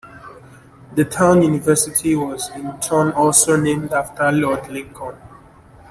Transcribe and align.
The 0.95 1.05
town's 1.05 1.45
university 1.45 2.15
was 2.15 2.49
in 2.55 2.75
turn 2.79 3.11
also 3.13 3.55
named 3.55 3.93
after 3.93 4.31
Lord 4.31 4.67
Lincoln. 4.67 5.15